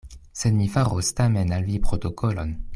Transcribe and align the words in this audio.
Sed 0.39 0.55
mi 0.61 0.65
faros 0.77 1.11
tamen 1.19 1.55
al 1.59 1.69
vi 1.69 1.79
protokolon. 1.91 2.61